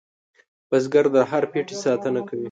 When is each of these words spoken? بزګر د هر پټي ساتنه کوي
بزګر 0.69 1.05
د 1.15 1.17
هر 1.29 1.43
پټي 1.51 1.75
ساتنه 1.83 2.21
کوي 2.27 2.39